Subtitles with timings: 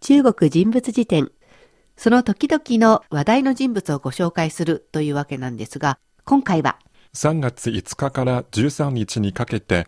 [0.00, 1.30] 中国人物辞典。
[1.94, 6.78] その時々の話題の人物をご紹介するというわけなんですが、今回は
[7.12, 9.86] 3月5日から13日にかけて、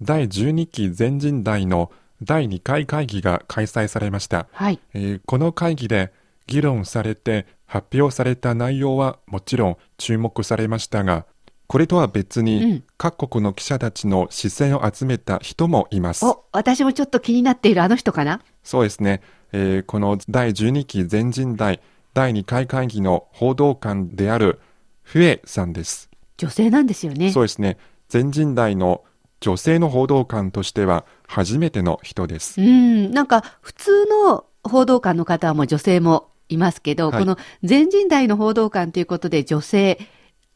[0.00, 1.92] 第12期全人代の
[2.22, 4.48] 第2回会議が開催されました。
[4.52, 4.80] はい。
[4.94, 6.12] えーこの会議で
[6.46, 11.26] 議論されて発表された内容はもちろん注目されましたが、
[11.70, 16.26] これとは別うんに各国の記者たちの視線を集めた人もいます。
[16.26, 18.40] お、私もちょっと気になっているあの人かな？
[18.64, 21.80] そうですね、えーこの第12期全人代
[22.12, 24.58] 第2回会議の報道官である
[25.04, 26.10] フエさんです。
[26.38, 27.30] 女性なんですよね。
[27.30, 27.78] そうですね、
[28.08, 29.04] 全人代の
[29.38, 32.60] 女性の報道官としては初めての人です。
[32.60, 40.00] うん、なんか普通の報道官の方はもう女性もいますけど、はいこの全人代の報道官ということで女性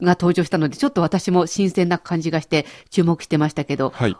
[0.00, 4.16] が登場したので、ちょっと私も新鮮な感じがして注目してましたけど、はい、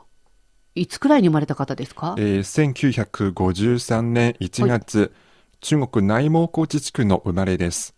[0.74, 2.14] いつくらいに生まれた方ですか？
[2.18, 2.72] えー
[3.32, 5.12] 1953年1月、
[5.60, 7.94] 中国内蒙古自治区の生まれです。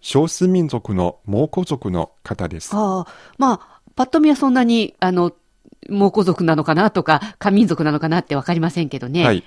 [0.00, 2.70] 少数民族の蒙古族の方です。
[2.74, 5.32] ああ、まあ、パッと見はそんなに、あの、
[5.90, 9.24] 蒙古族なのかなとか、漢民族なのかなってわかりませんけどね。
[9.26, 9.44] はい、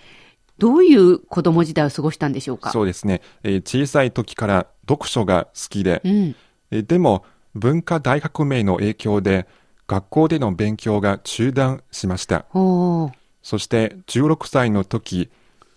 [0.60, 2.70] どういう子供時代を過ごしたんでしょうか？
[2.72, 6.36] そうですね、えー小さい時から読書が好きで、うん。
[6.70, 9.48] えーでも文化大革命の影響で
[9.88, 12.46] 学校での勉強が中断しました。
[12.54, 15.30] そして16歳の時、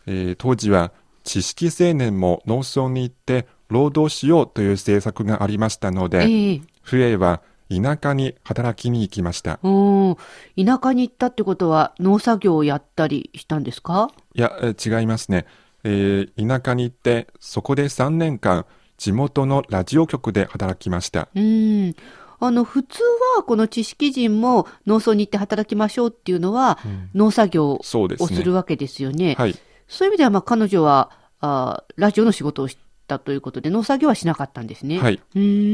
[0.07, 0.93] えー当時は
[1.25, 9.55] 知識青年も農村に行って労働しようという政策がありましたので、ええフエは田舎に働きに行きました。
[9.55, 14.09] 田舎に行ったってことは農作業をやったりしたんですか？
[14.35, 15.47] いや、えー違いますね。
[15.83, 18.67] えー田舎に行って、そこで3年間、
[18.97, 21.29] 地元のラジオ局で働きました。
[21.35, 21.95] うん。
[22.39, 23.03] あの、普通
[23.37, 26.79] はこの知識人も農村に行って働きましょうっていうのは、
[27.15, 29.35] 農作業をするわけですよね。
[29.39, 29.55] はい。
[29.89, 34.99] そういう意味では、まあ、彼女はあーラジオの仕事をしたということで、農作業はしなかったんですね。
[34.99, 35.21] はい。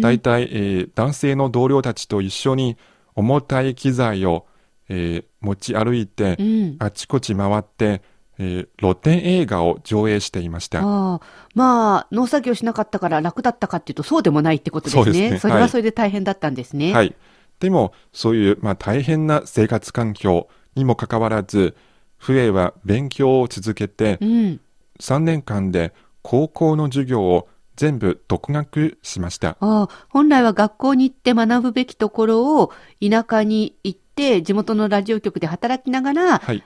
[0.00, 2.76] 大体、えー男性の同僚たちと一緒に
[3.14, 4.46] 重たい機材を、
[4.88, 6.76] えー持ち歩いて、うん。
[6.78, 8.02] あちこち回って、
[8.38, 10.80] えー露天映画を上映していました。
[10.80, 11.20] ああ、
[11.54, 15.04] まあ、農作業しなかったから楽だったかっていうと、そうでもないってことですね。
[15.04, 16.92] そうですねそれははいそれで大変だったんですね。
[16.92, 17.14] はい。
[17.60, 21.76] でも、そういう、まあ、大変な生活環境にもかかわらず、
[22.16, 24.60] フエは勉強を続けて、うん。
[24.98, 25.92] 3年間で
[26.22, 29.56] 高校の授業を全部独学しました。
[29.60, 36.62] ああ、本来は学校に行って学ぶべきところを田舎に行って地元のラジオ局で働きながらはい。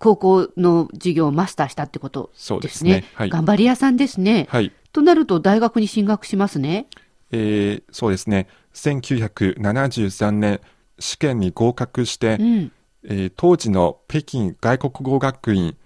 [0.00, 3.04] 高校の授業をマスターしたってことそうでねですすね。。
[3.14, 3.30] はい。
[3.30, 4.46] 頑張り屋さんですね。
[4.50, 4.72] はい。
[4.92, 6.86] となると大学に進学しますね。
[7.30, 8.48] えーそうですね。
[8.74, 10.60] 1973年、
[10.98, 12.72] 試験に合格して、うん。
[13.04, 15.76] えー当時の北京外国語学院、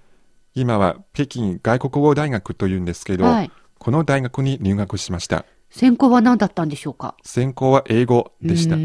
[0.54, 3.50] 今は北京外国語大学というんですけど、はい。
[3.78, 5.44] この大学に入学しました。
[5.70, 7.16] 専攻は何だったんでしょうか？
[7.24, 8.76] 専攻は英語でした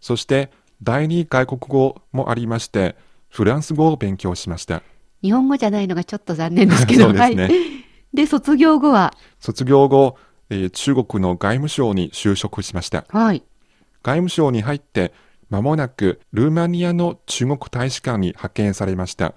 [0.00, 0.50] そして、
[0.82, 2.96] 第二外国語もありまして、
[3.34, 4.82] フランス語を勉強しました。
[5.20, 7.06] 日本語じゃないのがちょっと残念ですけど。
[7.06, 7.52] そうですねはい。
[8.14, 10.16] で、卒業後は、卒業後、
[10.50, 13.04] えー中国の外務省に就職しました。
[13.08, 13.42] はい。
[14.04, 15.12] 外務省に入って、
[15.50, 19.34] 間もなくルーマニアの中国大使館に派遣されました。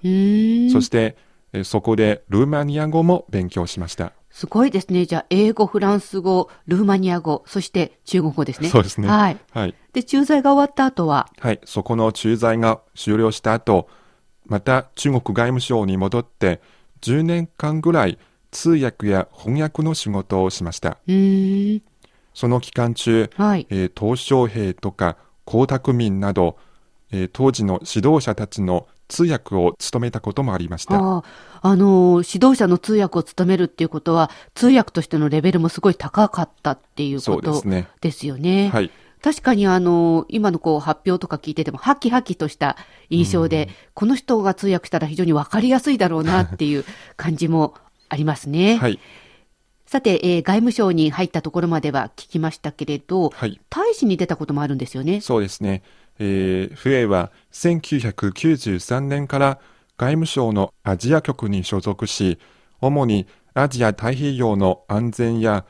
[0.80, 1.16] して、
[1.52, 4.12] えーそこでルーマニア語も勉強しました。
[4.30, 5.06] すごいですね。
[5.06, 8.68] じゃあ、英語、フランス語、ルーマニア語、そして中国語ですね。
[8.68, 9.38] そうですねはい。
[9.50, 9.74] はい。
[9.98, 11.60] で、駐在が終わった後は、はい。
[11.64, 13.88] そこの駐在が終了した後、
[14.46, 16.60] また中国外務省に戻って、
[17.00, 18.18] 10年間ぐらい
[18.52, 20.98] 通訳や翻訳の仕事をしました。
[22.32, 23.66] その期間中、はい。
[23.70, 25.16] えー鄧小平とか
[25.46, 26.56] 江沢民など、
[27.10, 30.94] えー当時の指導者たちの通訳を務めたこともありました。
[30.94, 31.24] ああ、
[31.62, 37.88] あのー指導者の通訳を務めるっていうことは、通訳としてのレベルもすごい高かったっていうそことうですね。
[38.00, 38.70] ですよね。
[38.72, 38.90] はい。
[39.22, 42.76] 確かにあのー今のこう発表とか聞いてても、ハキハキとした
[43.10, 46.84] 印象で、この人が通訳したら非常にわかりやすいだろうなっていう
[47.16, 47.74] 感じも
[48.08, 48.76] ありますね。
[48.76, 48.98] はい。
[49.86, 53.60] さて、えー外務省に入ったところまでは聞きましたけれど、はい。
[53.70, 55.20] 大使に出たこともあるんですよね。
[55.20, 55.82] そうですね。
[56.18, 59.58] えー、フエは1993年から
[59.96, 62.38] 外務省のアジア局に所属し、
[62.80, 65.64] 主にアジア太平洋の安全や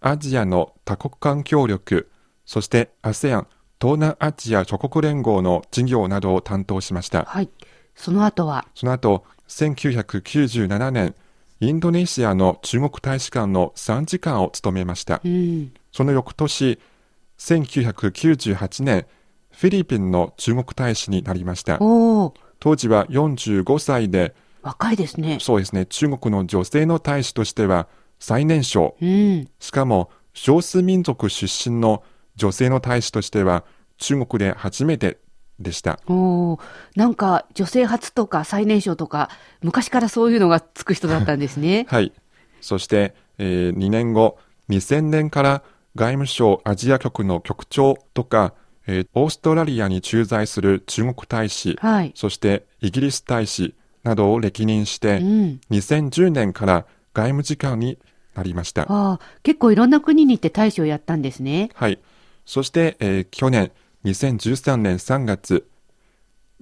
[0.00, 2.08] アジアの多国間協力、
[2.44, 3.46] そして ASEAN
[3.80, 7.24] 東南アジア諸国連合の事業などを担当しました。
[7.24, 7.50] はい。
[7.96, 11.14] その後は、その後、1997年、
[11.58, 15.20] インドネシアの中国大使館の参事官を務めました。
[15.24, 15.72] うん。
[15.90, 16.78] その翌年、
[17.38, 19.06] 1998年、
[19.50, 21.78] フィリピンの中国大使になりました。
[21.78, 25.38] 当時は45歳で、若いですね。
[25.40, 27.88] そうですね、中国の女性の大使としては
[28.20, 28.96] 最年少。
[29.02, 29.48] うん。
[29.58, 32.04] しかも、少数民族出身の
[32.36, 33.64] 女性の大使としては
[33.98, 35.18] 中国で初めて
[35.58, 36.00] でした。
[36.06, 36.60] おー
[36.96, 39.30] なんか女性初とか最年少とか、
[39.62, 41.86] 昔からそういうのがつく人だったんですね。
[41.90, 42.12] はい。
[42.60, 44.38] そして、えー2年後、
[44.70, 45.62] 2000年から
[45.94, 48.54] 外務省アジア局の局長とか、
[48.86, 52.12] えーオーストラリアに駐在する中国大使、はい。
[52.14, 55.60] そしてイギリス大使などを歴任して、うん。
[55.70, 57.98] 2010年から外務次官に
[58.34, 58.82] なりました。
[58.82, 61.70] ああ、結構いろんな国に行って大使をやったんですね。
[61.74, 61.98] はい。
[62.44, 63.72] そして、えー去年、
[64.04, 65.68] 2013年3月、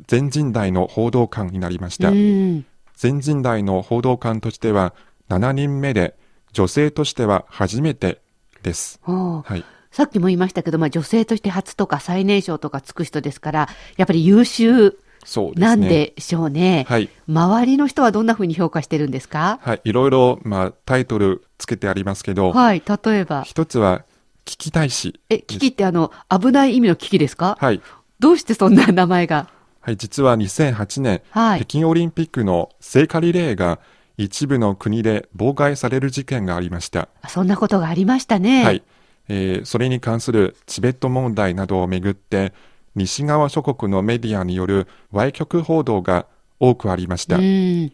[0.06, 2.10] 全人代の報道官になりました。
[2.10, 2.64] うん。
[2.96, 4.94] 全人代の報道官としては
[5.28, 6.16] 7人目で、
[6.52, 8.20] 女性としては初めて
[8.62, 9.00] です。
[9.04, 9.64] はい。
[9.90, 15.66] さっきも言いましたけど、まあ、女性として初とか最年少とかつく人ですから、やっぱり優秀そうですね。
[15.66, 16.86] なんでしょうね。
[16.88, 17.08] はい。
[17.28, 19.58] 周りの人はどんなふうに評価してるんですか？
[19.62, 19.80] はい。
[19.84, 23.42] いろいろ、まあ、タイトルつけてありますけど、はい、例えば。
[23.42, 24.04] 一つは、
[24.50, 25.20] 危機大使。
[25.29, 27.56] え、危機ってあの、危ない意味の危機ですか？
[27.61, 27.81] はい。
[28.19, 29.49] どうしてそんな名前が？
[29.81, 29.97] はい。
[29.97, 33.79] 実は2008年、はい北京オリンピックの聖火リレーが
[34.17, 37.08] 一部の国で妨害される事件がありました。
[37.29, 38.64] そんなことがありましたね。
[38.64, 38.82] はい。
[39.29, 42.52] えーそれに関するチベット問題などをめぐって、
[42.97, 46.26] 西側諸国のメディアによる歪曲報道が
[46.58, 47.37] 多くありました。
[47.37, 47.93] うん。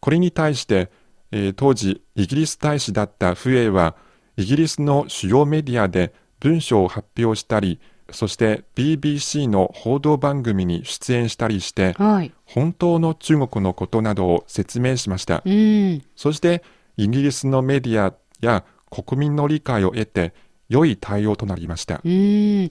[0.00, 0.90] これに対して、
[1.30, 3.94] えー当時イギリス大使だったフエイは、
[4.36, 7.78] イギリスの主要メディアで文章を発表したり、
[8.10, 12.32] そして BBC の報道番組に出演したりして、はい。
[12.44, 15.42] 本当の中国のことなどを説明しました。
[15.44, 16.02] うん。
[16.16, 16.62] そして、
[16.96, 20.34] イギリスのメディアや国民の理解を得て、
[20.68, 22.00] 良い対応となりました。
[22.04, 22.70] うん。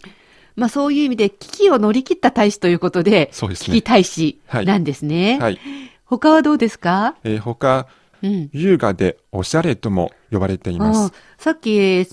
[0.56, 5.40] まあそういう意味で危機を乗り切った大使ということで、そうですね危機大使なんですね。
[5.40, 5.60] はい。
[6.06, 7.16] 他はどうですか？
[7.24, 7.88] えー他、
[8.24, 8.50] うん。
[8.54, 11.14] 優雅でおしゃれとも呼ばれています。
[11.38, 12.06] さっき、えー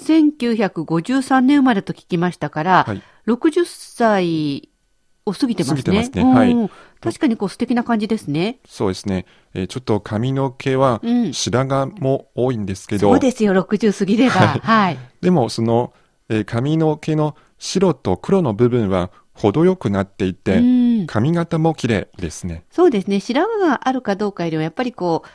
[0.75, 4.69] 1953年生まれと聞きましたから、はい60歳
[5.27, 5.77] を過ぎてますね。
[5.77, 6.71] 過ぎてますねはいうん
[7.01, 8.59] 確かにこう素敵な感じですね。
[8.67, 9.25] そうですね。
[9.55, 14.35] えーちょっと髪の毛はうん白髪も多いんですけど、そうですよ、60過ぎれば。
[14.35, 14.99] はい。
[15.21, 15.93] でもその、
[16.29, 20.61] えー髪の毛の白と黒の部分は程よくなっていて、う
[21.05, 22.65] ん髪型も綺麗ですね。
[22.71, 23.21] そうですね。
[23.21, 25.29] 白髪があるかどうかよりは、やっぱりこう、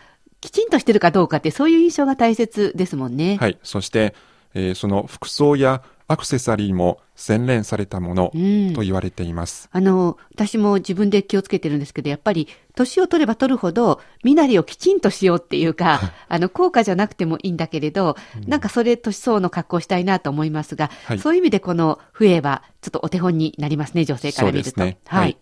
[0.46, 3.38] きちんとしてるかどうかって、そういう印象が大切ですもんね。
[3.40, 3.58] はい。
[3.64, 4.14] そして、
[4.54, 9.70] えーその服装やアクセサリーも洗練されたものうんと言われています。
[9.72, 18.16] あの、私も自分で気をつけてるんですけど、やっぱり、年を取れば取るほど、身なりをきちんとしようっていうか、あの、効果じゃなくてもいいんだけれど、
[18.46, 24.70] なんかそれ年相応の格好したいなと思いますが、はいそういう意味でこの笛は、ちょっとお手本になりますね、女性から見ると。
[24.70, 25.38] そうですねははいい。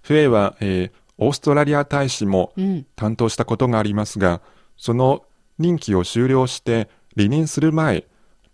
[0.00, 2.86] フエイは、えーオーストラリア大使もうん。
[2.96, 4.40] 担当したことがありますが、
[4.76, 5.24] その
[5.58, 8.04] 任期を終了して離任する前、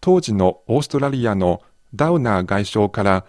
[0.01, 1.63] 当時のオーストラリアの
[1.95, 3.25] ダウナー外相から、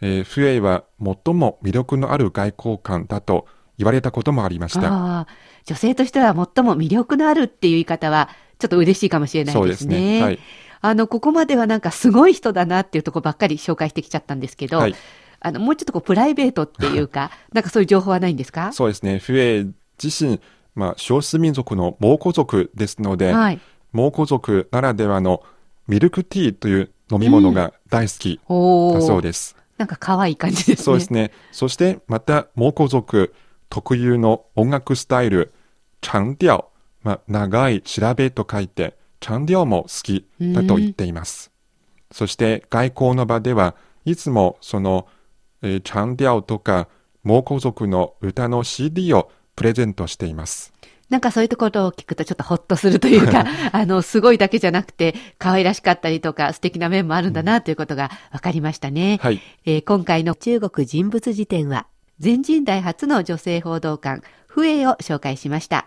[0.00, 3.46] えーフエイは最も魅力のある外交官だと
[3.78, 5.26] 言われたこともありました。
[5.64, 9.66] 女性としては最も魅力のあるっていう言い方は、ちょっと嬉しいかもしれないですね。
[9.66, 10.38] そうですねはい
[10.80, 14.94] あの、ここまではなんかすごい人だなっていうところばっかり紹介してきちゃったんですけど、はい
[15.40, 18.72] あの、もうちょっとこうプライベートっていうか、 なんかそういう情報はないんですか？
[18.72, 19.18] そうですね。
[19.18, 20.40] フエイ自身、
[20.74, 23.60] まあ、少数民族の蒙古族ですので、はい。
[23.92, 25.42] 蒙古族ならではの
[25.86, 29.56] ミルクティーという飲み物が大好きおだそうーです。
[29.78, 30.76] なんか可愛い感じですね。
[30.76, 31.30] そうですね。
[31.52, 33.32] そしてまた蒙古族
[33.70, 35.52] 特有の音楽スタイル、
[36.00, 36.68] 長調、
[37.02, 41.50] まあ、長い調べと書いて、長調も好きだと言っています。
[42.12, 45.06] そして外交の場ではいつもその、
[45.62, 46.88] えー、長調とか
[47.22, 50.72] 蒙古族の歌の CD をプレゼントしています。
[51.08, 59.18] なんかそういうところを聞くとちょっとほっとするというか、 あの、すごいだけじゃなくて、可愛らしかったりとか、素敵な面もあるんだなということが分かりましたね。
[59.22, 59.40] はい。
[59.64, 61.86] えー今回の中国人物辞典は、
[62.18, 65.86] 全人代初の女性報道官、フエイを紹介しました。